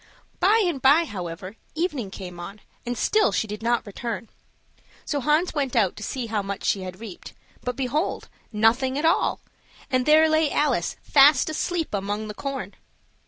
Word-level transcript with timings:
By 0.39 0.63
and 0.65 0.81
by, 0.81 1.05
however, 1.05 1.57
evening 1.75 2.09
came 2.09 2.39
on, 2.39 2.61
and 2.87 2.97
still 2.97 3.31
she 3.31 3.45
did 3.45 3.61
not 3.61 3.85
return; 3.85 4.29
so 5.05 5.19
Hans 5.19 5.53
went 5.53 5.75
out 5.75 5.95
to 5.95 6.01
see 6.01 6.25
how 6.25 6.41
much 6.41 6.63
she 6.65 6.81
had 6.81 6.99
reaped; 6.99 7.33
but, 7.63 7.75
behold, 7.75 8.27
nothing 8.51 8.97
at 8.97 9.05
all, 9.05 9.41
and 9.91 10.07
there 10.07 10.27
lay 10.27 10.49
Alice 10.51 10.95
fast 11.03 11.51
asleep 11.51 11.93
among 11.93 12.29
the 12.29 12.33
corn! 12.33 12.73